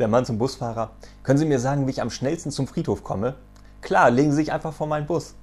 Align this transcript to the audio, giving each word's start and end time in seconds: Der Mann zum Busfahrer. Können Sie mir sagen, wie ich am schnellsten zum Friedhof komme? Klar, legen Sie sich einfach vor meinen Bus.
Der 0.00 0.08
Mann 0.08 0.24
zum 0.24 0.38
Busfahrer. 0.38 0.92
Können 1.22 1.38
Sie 1.38 1.44
mir 1.44 1.58
sagen, 1.58 1.86
wie 1.86 1.90
ich 1.90 2.00
am 2.00 2.08
schnellsten 2.08 2.50
zum 2.50 2.66
Friedhof 2.66 3.04
komme? 3.04 3.34
Klar, 3.82 4.10
legen 4.10 4.30
Sie 4.30 4.36
sich 4.36 4.50
einfach 4.50 4.72
vor 4.72 4.86
meinen 4.86 5.06
Bus. 5.06 5.34